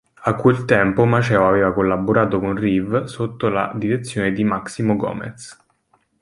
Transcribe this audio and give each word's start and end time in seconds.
A 0.23 0.33
quel 0.33 0.65
tempo 0.65 1.05
Maceo 1.05 1.47
aveva 1.47 1.71
collaborato 1.73 2.39
con 2.39 2.57
Reeve 2.57 3.05
sotto 3.07 3.49
la 3.49 3.71
direzione 3.75 4.31
di 4.31 4.43
Máximo 4.43 4.95
Gómez. 4.95 5.55